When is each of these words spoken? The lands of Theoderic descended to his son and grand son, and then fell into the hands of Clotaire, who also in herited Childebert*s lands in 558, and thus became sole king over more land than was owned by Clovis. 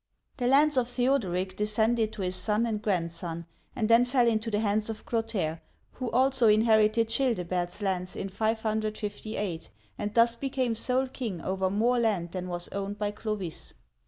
The 0.37 0.47
lands 0.47 0.77
of 0.77 0.87
Theoderic 0.87 1.55
descended 1.55 2.11
to 2.13 2.23
his 2.23 2.35
son 2.35 2.65
and 2.65 2.81
grand 2.81 3.11
son, 3.11 3.45
and 3.75 3.87
then 3.87 4.03
fell 4.03 4.27
into 4.27 4.49
the 4.49 4.59
hands 4.61 4.89
of 4.89 5.05
Clotaire, 5.05 5.61
who 5.91 6.09
also 6.09 6.47
in 6.47 6.63
herited 6.63 7.07
Childebert*s 7.07 7.83
lands 7.83 8.15
in 8.15 8.27
558, 8.29 9.69
and 9.99 10.11
thus 10.15 10.33
became 10.33 10.73
sole 10.73 11.05
king 11.07 11.39
over 11.41 11.69
more 11.69 11.99
land 11.99 12.31
than 12.31 12.47
was 12.47 12.67
owned 12.69 12.97
by 12.97 13.11
Clovis. 13.11 13.75